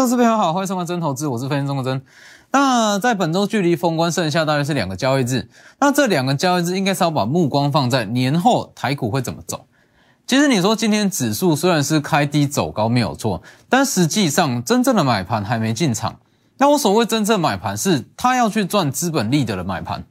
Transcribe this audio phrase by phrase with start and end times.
[0.00, 2.00] 各位朋友好，欢迎收看真投资，我是分析中的真。
[2.52, 5.46] 那在本周距离封关剩下大约是两个交易日，
[5.78, 9.66] 那这两个交易日应该是要把目光放在年后台股会怎么走。
[10.26, 16.16] 其实你说今天指数虽然是开低走高没有错，但实际上真正的买盘还没进场。
[16.56, 20.02] 那我所谓真正买盘是他要去赚资本利得的买盘，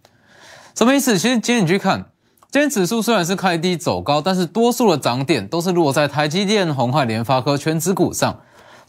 [0.75, 1.17] 什么意思？
[1.17, 2.05] 其实今天你去看，
[2.51, 8.39] 今天指数虽然是开低走高，但是多数的涨点都是落在台积电、红海、联发科全指股上。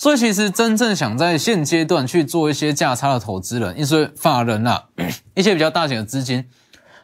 [0.01, 4.85] 所以其实真正想在现阶段去做一些价差的投资人，因为法人啊，
[5.37, 6.49] 一些比较大型的资金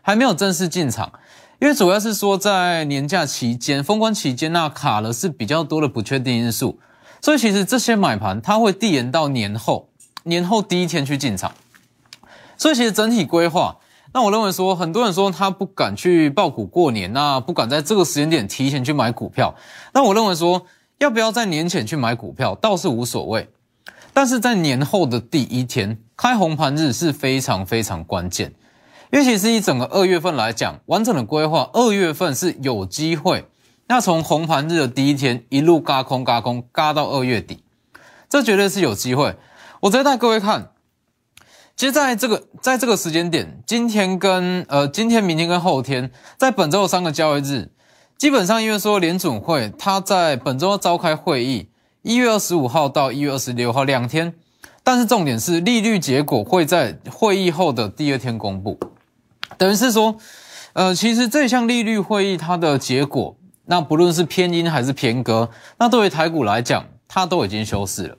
[0.00, 1.12] 还没有正式进场，
[1.60, 6.78] 因为主要是说在年假期间、封关期间，那卡了是比较多的不确定因素，
[7.20, 9.90] 所以其实这些买盘它会递延到年后，
[10.22, 11.52] 年后第一天去进场。
[12.56, 13.76] 所以其实整体规划，
[14.14, 19.54] 那我认为说，很多人说他不敢去报股过年，那不敢在这个时间点提前去买股票，
[19.92, 20.64] 那我认为说。
[20.98, 23.50] 要不要在年前去买股票倒是无所谓，
[24.14, 28.54] 但是在年后的第一天开红盘日是非常非常关键，
[29.12, 33.46] 因为其实一整个二月份来讲，完整的规划二月份是有机会，
[33.88, 37.62] 那从红盘日的第一天一路嘎空嘎空嘎到二月底，
[38.30, 39.36] 这绝对是有机会。
[39.80, 40.70] 我直接带各位看，
[41.76, 47.70] 其实在这个在这个时间点，今天跟呃今天、明天跟后天，在本周的三个交易日。
[48.18, 51.68] 基本上，因为说联准会它在本周要召开会议，
[52.00, 54.32] 一月二十五号到一月二十六号两天，
[54.82, 58.78] 但是重点是利率结果会在会议后的第二天公布，
[59.58, 60.16] 等于是说，
[60.72, 68.16] 呃，其实这项利率会议它的结果，那不论是偏阴还是偏鸽，那对于台股来讲，它都已经休市了，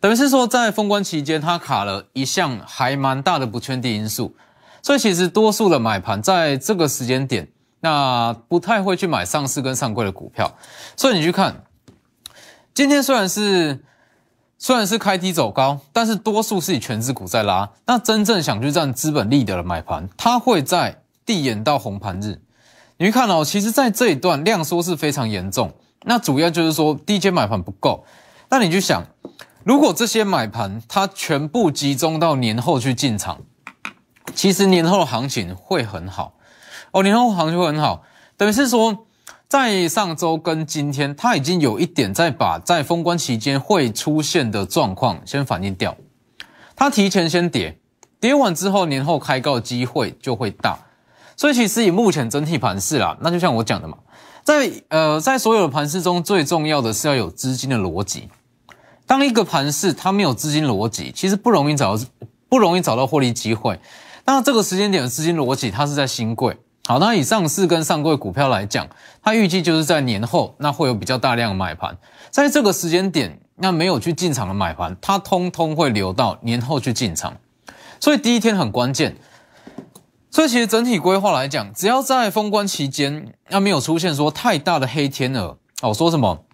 [0.00, 4.34] 等于是说在封关期间，它卡了一项还蛮大的不确定因素，
[4.80, 7.46] 所以其实多数的买盘在这个时间点。
[7.80, 10.56] 那不太会去买上市跟上柜的股票，
[10.96, 11.64] 所以你去看，
[12.74, 13.82] 今天虽然是
[14.58, 17.70] 虽然是开低走高，但是多数是以全资股在拉。
[17.86, 22.42] 那真正想去占资本利得的买盘，它会在递延到红盘日。
[22.98, 25.72] 你去看哦，其实，在这一段量缩是非常严重。
[26.02, 28.04] 那主要就是说低阶买盘不够。
[28.50, 29.02] 那你去想，
[29.64, 33.40] 如果这些买盘它全部集中到年后去进场，
[34.34, 36.34] 其实年后的行情会很好。
[36.92, 38.02] 哦，年后行情会很好，
[38.36, 39.06] 等于是说，
[39.48, 45.96] 在上周跟今天，它已经有一点在把在封关期间会出现的状况先反映掉，
[46.74, 47.78] 它提前先跌，
[48.18, 50.78] 跌完之后年后开高机会就会大，
[51.36, 53.96] 所以其实以目前整体盘势啦，那就像我讲的嘛，
[54.42, 58.28] 在呃在所有的盘势中，最重要的是要有资金的逻辑，
[59.06, 62.04] 当一个盘势它没有资金逻辑，其实不容易找到
[62.48, 63.78] 不容易找到获利机会，
[64.24, 66.56] 那这个时间点的资金逻辑，它是在新贵。
[66.90, 68.84] 好，那以上市跟上柜股票来讲，
[69.22, 71.96] 它预计就是在年后，那会有比较大量的买盘，
[72.32, 77.36] 在这个时间点，那没有去进场的买盘，它通通会留到年后去进场，
[78.00, 79.16] 所以第一天很关键。
[80.32, 86.44] 所以其实整体规划来讲，只要在封关期间，那没有出现说太大的黑天鹅，哦，说什么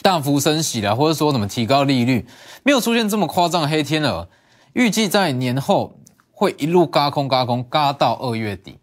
[0.00, 2.26] 大幅升息啦，或者说什么提高利率，
[2.62, 4.30] 没有出现这么夸张的黑天鹅，
[4.72, 5.98] 预计在年后
[6.32, 8.78] 会一路嘎空嘎空嘎到二月底。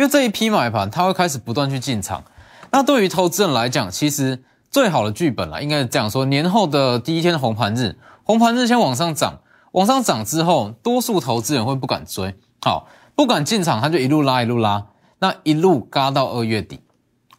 [0.00, 2.24] 因为这一批买盘，它会开始不断去进场。
[2.70, 9.40] 那对于投资人来讲，其实最好的剧本了，应该是这样说：年后的第一天的红盘日，红盘日先往上涨，
[9.72, 14.86] 往上涨之后，多数投资人会不敢追，好，不敢进场，他就一路拉一路拉，
[15.18, 16.80] 那一路嘎到二月底，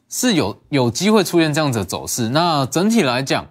[0.08, 2.30] 是有有机会出现这样子的走势。
[2.30, 3.48] 那整体来讲，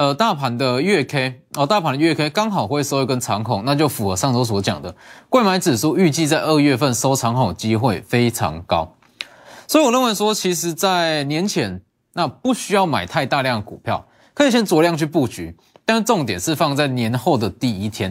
[0.00, 4.96] 呃，大盘的月 K 哦，大盘的月 K 刚好会收一根长孔，那就符合上周所讲的，
[5.28, 8.94] 贵买指数预计在二月份收长孔机会非常高，
[9.68, 11.82] 所以我认为说，其实，在年前
[12.14, 18.08] 那不需要买太大量的股票，可以先酌量去布局，但是重点是放在年后的第一天，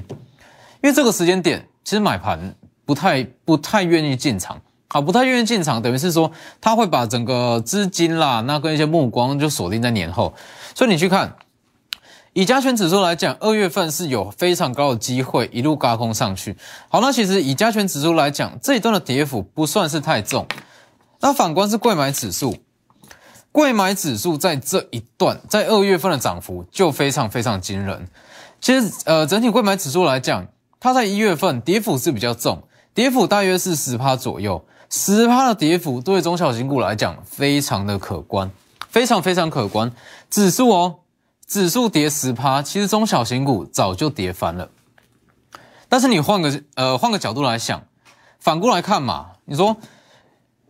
[0.83, 2.53] 因为这个时间点其实买盘
[2.85, 6.31] 不太不太愿意进场，好，不太愿意进场，等于是说
[6.61, 10.31] 他会把整个资金啦，那跟一些目光就锁定在年后，
[10.75, 11.35] 所以你去看。
[12.39, 16.55] 以加权指数来讲，二月份是有非常高的机会一路高空上去。
[16.87, 20.47] 好，那其实以加权指数来讲，这一段的跌幅不算是太重。
[21.19, 22.55] 那反观是贵买指数，
[23.51, 28.07] 贵买指数在这一段在二月份的涨幅就非常非常惊人。
[28.61, 30.47] 其实，呃，整体贵买指数来讲，
[30.79, 32.63] 它在一月份跌幅是比较重，
[32.93, 34.63] 跌幅大约是十趴左右。
[34.89, 38.49] 十趴的跌幅对中小型股来讲非常的可观，
[38.87, 39.91] 非常非常可观。
[40.29, 40.95] 指数哦。
[41.49, 44.69] 指数跌十趴，其实中小型股早就跌翻了。
[45.89, 47.81] 但是你换个呃换个角度来想，
[48.37, 49.75] 反过来看嘛，你说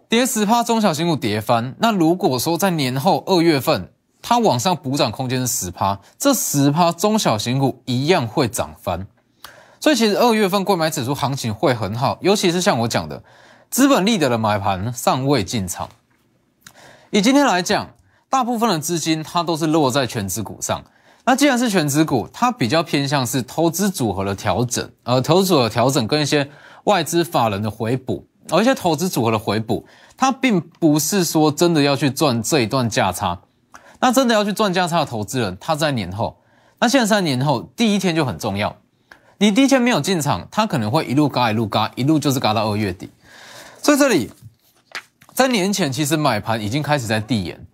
[0.08, 3.92] 跌十趴，中小型股跌翻，那如果说在年后二月份
[4.22, 9.06] 它往上补涨空间是十趴，这十趴中小型股一样会涨翻。
[9.82, 13.22] 所以其实二月份购买指数行情会很好，尤其是像我讲的，
[13.70, 15.90] 资本利得的买盘尚未进场。
[17.10, 17.90] 以今天来讲，
[18.30, 20.84] 大部分的资金它都是落在全指股上。
[21.26, 26.50] 那既然是全指股，它比较偏向是投资组合的调整，呃，投资组合调整跟一些
[26.86, 29.86] 外资法人的回补，而一些投资组合的回补，
[30.16, 33.42] 它并不是说真的要去赚这一段价差。
[34.00, 36.40] 那真的要去赚价差的投资人，他在年后，
[36.80, 38.78] 那现在在年后第一天就很重要。
[39.40, 43.10] 你第一天没有进场，它可能会一路嘎一路嘎，一路就是嘎到二月底。
[43.84, 44.32] 所以这里
[45.34, 47.68] 在年前其实买盘已经开始在递延，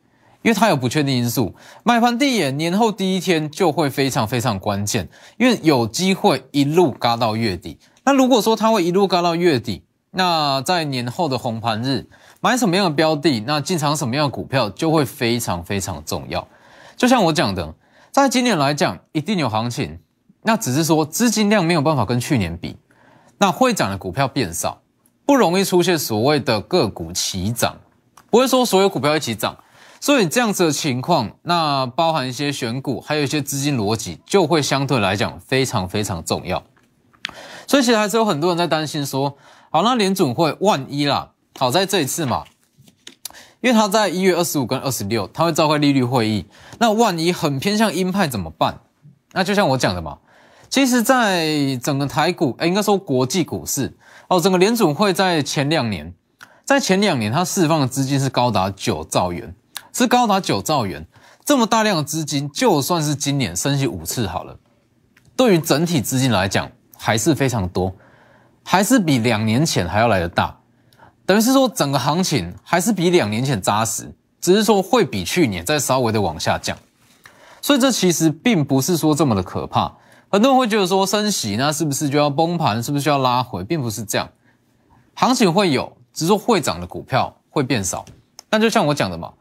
[0.45, 1.55] 因为它有不确定因素。
[1.83, 7.79] 买盘递延，年后第一天就会非常非常关键，因为有机会一路嘎到月底。
[8.03, 12.07] 那如果说它会一路嘎到月底，那在年后的红盘日
[12.41, 16.47] 买什么样的标的，那进场什么样的股票就会非常非常重要。
[16.95, 17.73] 就像我讲的，
[18.11, 19.97] 在今年来讲，一定有行情。
[20.43, 22.77] 那只是说资金量没有办法跟去年比，
[23.39, 24.79] 那会涨的股票变少，
[25.25, 27.75] 不容易出现所谓的个股齐涨，
[28.29, 29.57] 不会说所有股票一起涨，
[30.05, 36.61] 所以这样子的情况，那包含一些选股，还有一些资金逻辑，就会相对来讲非常非常重要。
[37.65, 39.35] 所以其实还是有很多人在担心说，
[39.71, 42.43] 好，那联准会万一啦，好在这一次嘛，
[43.61, 46.45] 因为他在一月二十五跟二十六，他会召开利率会议，
[46.77, 48.81] 那万一很偏向鹰派怎么办？
[49.31, 50.19] 那就像我讲的嘛。
[50.69, 53.97] 其实，在整个台股，哎，应该说国际股市
[54.27, 56.13] 哦，整个联准会在前两年，
[56.63, 59.55] 在前两年，它释放的资金是高达九兆元，
[59.95, 61.07] 是高达九兆元，
[61.45, 64.59] 这么大量的资金，就算是今年升息五次好了，
[65.37, 67.95] 对于整体资金来讲，还是非常多，
[68.61, 70.53] 还是比两年前还要来的大，
[71.25, 76.77] 等于是说整个行情还是比两年前扎实，只是说会比去年再稍微的往下降，
[77.61, 79.93] 所以这其实并不是说这么的可怕。
[80.29, 82.83] 很多人会觉得说升息那是不是就要崩盘？
[82.83, 83.63] 是不是就要拉回？
[83.63, 84.27] 并不是这样，
[85.13, 88.03] 行情会有，只是说会涨的股票会变少。
[88.49, 89.31] 那就像我讲的嘛，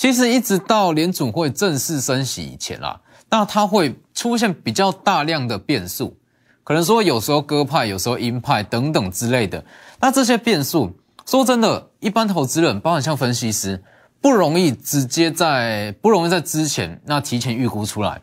[0.00, 2.98] 其实一直到联储会正式升息以前啦，
[3.28, 6.16] 那它会出现比较大量的变数，
[6.64, 9.62] 可能说有时候鸽派，有时候鹰派等等之类的。
[10.00, 10.90] 那这些变数，
[11.26, 13.84] 说真的，一般投资人，包括像分析师，
[14.22, 18.22] 不容易直接在不容易在之前那提前预估出来。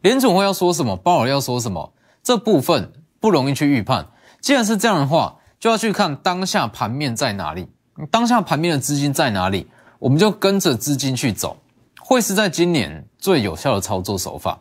[0.00, 1.92] 联总会要说什么，鲍尔要说什么，
[2.24, 2.90] 这部分
[3.20, 4.08] 不容易去预判。
[4.40, 7.68] 既然是这样的话，就要去看当下盘面在哪里，
[8.10, 9.68] 当下盘面的资金在哪里，
[10.04, 11.56] 我们就跟着资金去走，
[11.98, 14.60] 会是在今年最有效的操作手法。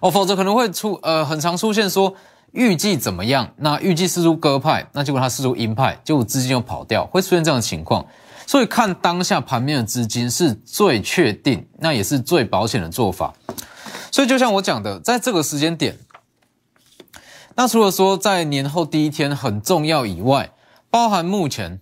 [0.00, 2.14] 哦，否则可能会出呃，很常出现说
[2.52, 8.06] 预计怎么样，那预计是出鸽派，那结果它是出鹰派，结果资金又跑掉，会出现这样的情况。
[8.46, 13.34] 所以看当下盘面的资金是最确定，那也是最保险的做法。
[14.10, 15.98] 所以，就像我讲的，在这个时间点，
[17.56, 20.50] 那除了说在年后第一天很重要以外，
[20.88, 21.78] 包含目前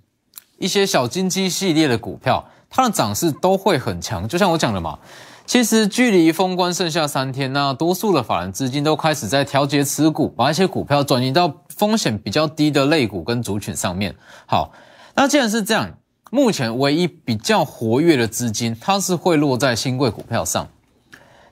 [0.58, 4.28] 一些小金鸡系列的股票，它的涨势都会很强。
[4.28, 4.99] 就像我讲的嘛，
[5.46, 14.15] 其实距离封关剩下三天，那多数的法人资金都开始在调节持股，把一些股票转移到风险比较低的类股跟族群上面。
[14.46, 14.72] 好，
[15.15, 15.91] 那既然是这样，
[16.31, 20.69] 目前唯一比较活跃的资金，它是会落在新贵股票上。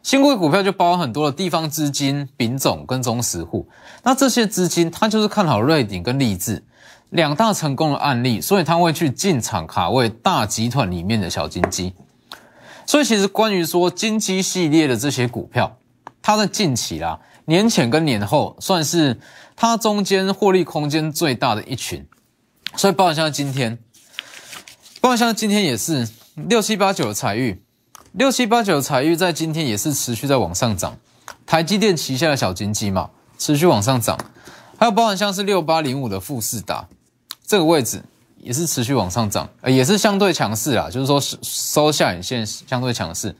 [0.02, 3.66] 新贵股票就包含很多的地方资金、丙种跟中实户，
[4.04, 6.62] 那这些资金它就是看好瑞鼎跟立志
[7.10, 11.94] 两大成功的案例，所以他会去进场卡位大集团里面的小金鸡。
[12.84, 15.78] 所以其实关于说金鸡系列的这些股票，
[16.22, 19.18] 它在近期啦，年前跟年后算是
[19.54, 22.06] 它中间获利空间最大的一群。
[22.76, 23.78] 所以包含像今天，
[25.00, 27.62] 包含像今天也是六七八九的彩玉。
[28.12, 30.96] 六七八九财玉在今天也是持续在往上涨，
[31.44, 34.18] 台积电旗下的小金鸡嘛，持续往上涨，
[34.78, 36.88] 还有包含像是六八零五的富士达
[37.46, 38.02] 这个位置
[38.38, 43.34] 也是持续往上涨，呃，也是相对强势啊，就是说收下影线相对强势。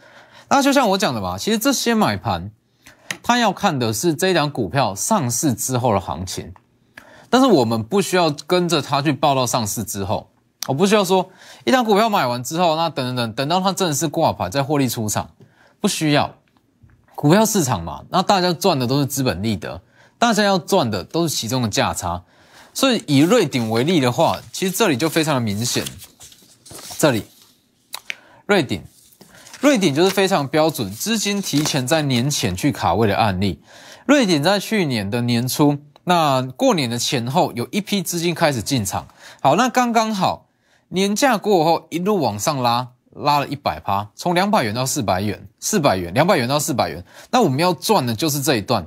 [0.49, 2.51] 那就像我讲的嘛，其实这些买盘，
[3.23, 6.53] 他要看的是这档股票上市之后的行情，
[7.29, 10.29] 但是我们不需要跟着它去报到上市之后。
[10.69, 11.31] 我不需要说
[11.65, 15.31] 一张股票买完之后，那等等等等到它正式挂牌再获利出场，
[15.81, 16.35] 不需要。
[17.15, 19.81] 股票市场嘛，那大家赚的都是资本利得，
[20.19, 22.23] 大家要赚的都是其中的价差。
[22.77, 25.83] 所以以瑞鼎为例的话，其实这里就非常的明显。
[26.99, 27.25] 这里
[28.45, 28.83] 瑞鼎，
[29.63, 33.63] 瑞鼎就是非常标准，资金提前在年前去卡位的案例。
[34.05, 39.09] 瑞典在去年的年初，那过年的前后，有一批资金开始进场。
[39.41, 40.47] 好，那刚刚好。
[40.89, 47.03] 年假过后一路往上拉，拉了一百趴，从两百元到四百元，四百元，两百元到四百元。
[47.31, 48.87] 那我们要赚的就是这一段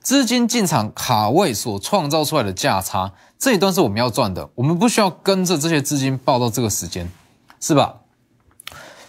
[0.00, 4.48] 资金进场卡位所创造出来的价差，这一段是我们要赚的。
[4.54, 7.10] 我们不需要跟着这些资金报到这个时间，
[7.60, 7.96] 是吧？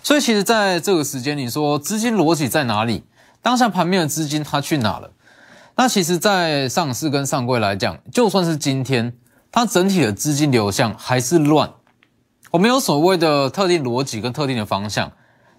[0.03, 3.03] 所以其实在这个时间，你说资金逻辑在哪里？
[3.41, 5.12] 当下盘面的资金它去哪了？
[5.75, 9.13] 那其实，在上市跟上柜来讲，就算是今天，
[9.51, 11.72] 它整体的资金流向还是乱。
[12.51, 15.12] 我们有所谓的特定逻辑跟特定的方向，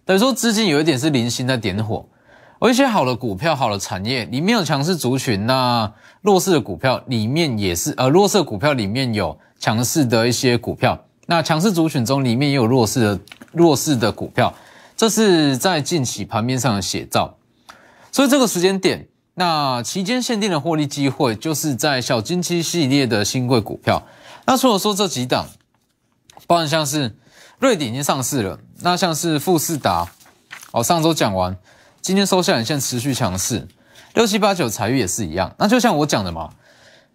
[0.05, 2.09] 等于说资金有一点是零星在点火，
[2.59, 13.21] 而一些好的股票、好的产业里面有强势族群，那弱势的股票里面也是，呃，弱势股票里面有强势的一些股票，那强势族群中里面也有弱势的
[13.53, 14.53] 弱势的股票，
[14.97, 17.37] 这是在近期盘面上的写照。
[18.11, 24.03] 所以这个时间点，那期间限定的获利机会，就是在小金期系列的新贵股票。
[24.47, 25.47] 那除了说这几档。
[26.47, 27.15] 包含像是
[27.59, 30.09] 瑞鼎已经上市了，那像是富士达，
[30.71, 31.55] 哦，上周讲完，
[32.09, 33.69] 今天收下影线持续强势，
[34.15, 35.55] 六七八九财运也是一样。
[35.59, 36.49] 那就像我讲的嘛，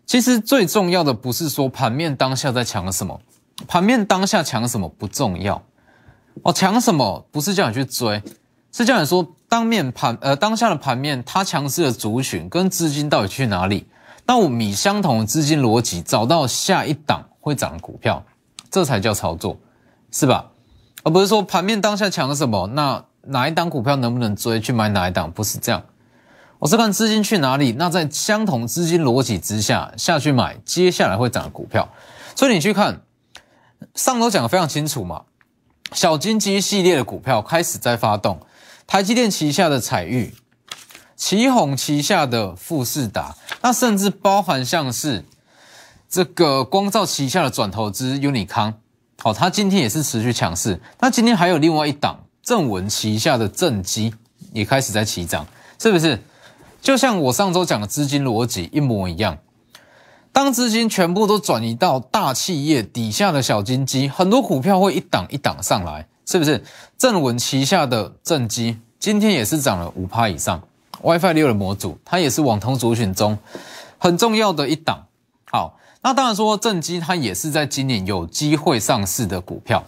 [0.06, 3.20] 其实最重要的不是说盘面当下在强什么，
[3.68, 5.64] 盘面当下强什么不重要，
[6.44, 8.22] 哦，强什么不是叫你去追，
[8.72, 13.88] 是叫你说当面盘呃当下的盘面它强势的族群跟资金到底去哪里？
[14.28, 18.24] 那我以相同的资金逻辑找到下一档会涨的股票。
[18.70, 19.58] 这才叫操作，
[20.12, 20.52] 是吧？
[21.02, 25.32] 而不是说盘面当下强什么，那哪一档股票能不能追去买哪一档？
[25.32, 25.84] 不是这样，
[26.60, 27.72] 我是看资金去哪里。
[27.74, 31.88] 那在相同资金逻辑之下下去买接下来会涨的股票。
[32.36, 33.02] 所以你去看
[33.96, 35.24] 上周讲的非常清楚嘛，
[35.94, 38.40] 小金鸡系列的股票开始在发动，
[38.86, 40.34] 台积电旗下的彩玉，
[41.16, 45.26] 旗宏旗下的富士达，那甚至包含像是。
[46.10, 48.76] 这个光照旗下的转投资 Uni 康，
[49.18, 50.80] 好，它今天也是持续强势。
[51.00, 54.14] 那今天还有另外一档正文旗下的正基
[54.52, 55.48] 也开始在起涨，
[55.80, 56.22] 是不是？
[56.82, 59.38] 就像我上周讲的资金逻辑一模一样。
[60.34, 66.62] 当资金全部都转移到大企业底下的小金鸡，很多股票会一档一档上来，是不是？
[66.98, 70.62] 正文旗下的正基今天也是涨了五趴以上。
[71.02, 73.38] WiFi 六的模组，它也是网通族群中
[73.98, 75.06] 很重要的一档。
[75.50, 75.80] 好。
[76.06, 79.82] 那当然说，正基它也是在今年有机会上市的股票，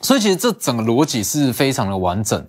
[0.00, 2.46] 所以其实这整个逻辑是非常的完整。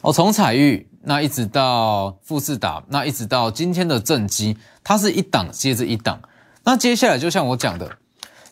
[0.00, 6.20] 哦，从彩玉那一直到富士达，那一直到今天的正基，它是一档接着一档。
[6.64, 7.90] 那接下来就像我讲的，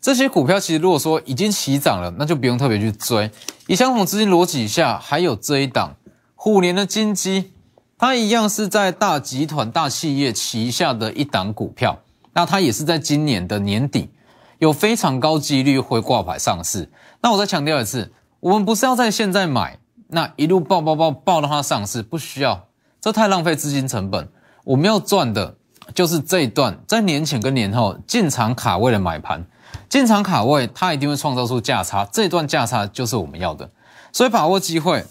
[0.00, 3.30] 这些股票其实如果说已经起涨了，那就不用特别去追。
[3.66, 5.94] 以相同资金逻辑下，还有这一档
[6.34, 7.52] 虎年的金鸡，
[7.98, 11.98] 它一样是在大集团、大企业旗下的一档股票。
[12.32, 14.10] 那它也是在今年的年底，
[14.58, 16.90] 有非常高几率会挂牌上市。
[17.22, 18.12] 那我再强调一次，
[18.46, 22.68] 我们不是要在现在买，那一路爆爆爆爆到它上市，不需要，
[23.00, 24.28] 这太浪费资金成本。
[24.62, 25.56] 我们要赚的
[25.96, 29.44] 就是这一段在年前跟年后进场卡位的买盘，
[29.88, 33.68] 进场卡位它一定会创造出价差，这一段价差就是我们要的。
[34.12, 35.04] 所以把握机会，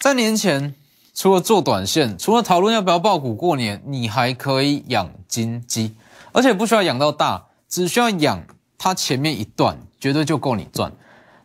[0.00, 0.74] 在年前。
[1.14, 5.96] 除了做短线，除了讨论要不要爆股过年，你还可以养金鸡，
[6.30, 8.44] 而且不需要养到大，只需要养
[8.78, 10.92] 它前面一段，绝对就够你赚。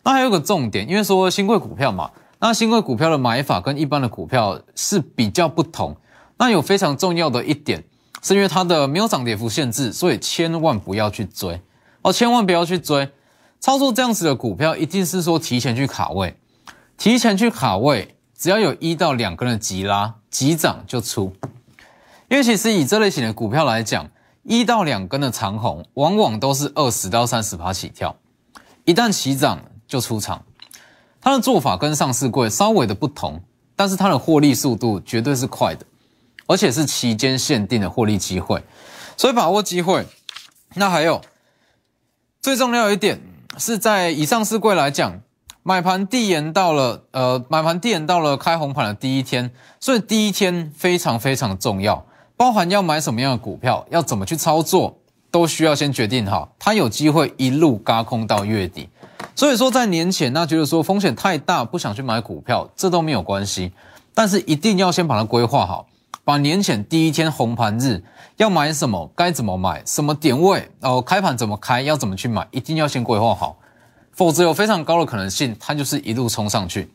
[0.04, 5.96] 那还有个重点，因为说新贵股票嘛，那新贵股票的买法跟一般的股票是比较不同。
[6.38, 7.84] 那有非常重要的一点，
[8.22, 11.62] 是因为它的没有涨跌幅限制，所以千万不要去追
[12.02, 13.10] 哦，千万不要去追。
[13.60, 16.36] 操作这样子的股票，一定是说提前去卡位，
[16.98, 18.16] 提前去卡位。
[18.36, 21.34] 只要有一到两根的急拉急涨就出，
[22.28, 24.10] 因为其实以这类型的股票来讲，
[24.42, 28.18] 一到两根的长红往往都是二十到三十趴起跳，
[28.84, 29.60] 一旦起涨
[29.94, 30.44] 就出场。
[31.22, 33.40] 他的做法跟上市柜稍微的不同，
[33.76, 35.86] 但是他的获利速度绝对是快的，
[36.48, 38.64] 而且是期间限定的获利机会，
[39.16, 40.08] 所以把握机会。
[40.74, 41.22] 那还有
[42.42, 43.22] 最重要一点
[43.60, 45.22] 是在以上市柜来讲。
[45.66, 54.98] 买盘递延到了，呃，买盘递延到了开红盘的第一天，所以第一天非常非常重要，包含要买什么样的股票，要怎么去操作，
[55.32, 56.54] 都需要先决定好。
[56.60, 58.90] 它有机会一路嘎空到月底，
[59.36, 63.72] 所以说在年前，那觉得说风险太大，不想去买股票，这都没有关系，
[64.14, 65.88] 但是一定要先把它规划好，
[66.24, 68.04] 把年前第一天红盘日
[68.38, 73.58] 要买什么，该怎么买，什么点位，哦，开盘怎么开，要怎么去买，一定要先规划好。
[74.12, 76.88] 否则有非常高的可能性，它就是一路冲上去。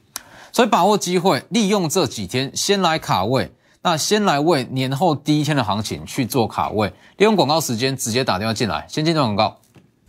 [0.52, 3.52] 所以把握机会，利用这几天先来卡位，
[3.82, 6.88] 那先来为年后第一天的行情去做卡位。
[7.16, 9.56] 利用广告时间直接打电话进来，先进段广告，